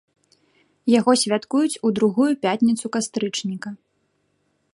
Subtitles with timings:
[0.99, 3.69] Яго святкуюць у другую пятніцу кастрычніка.